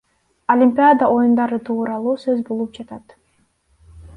[0.53, 3.15] Олимпиада оюндары тууралуу сөз болуп жатат.